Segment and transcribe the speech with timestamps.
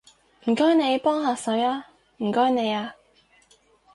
[0.45, 1.83] 唔該你幫下手吖，
[2.25, 2.93] 唔該你吖